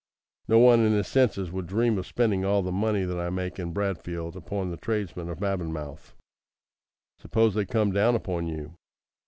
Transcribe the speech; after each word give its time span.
No 0.47 0.57
one 0.57 0.79
in 0.79 0.93
his 0.93 1.07
senses 1.07 1.51
would 1.51 1.67
dream 1.67 1.99
of 1.99 2.07
spending 2.07 2.43
all 2.43 2.63
the 2.63 2.71
money 2.71 3.03
that 3.05 3.19
I 3.19 3.29
make 3.29 3.59
in 3.59 3.71
Bradfield 3.71 4.35
upon 4.35 4.71
the 4.71 4.77
tradesmen 4.77 5.29
of 5.29 5.43
Avonmouth." 5.43 6.15
"Suppose 7.19 7.53
they 7.53 7.65
come 7.65 7.91
down 7.91 8.15
upon 8.15 8.47
you?" 8.47 8.73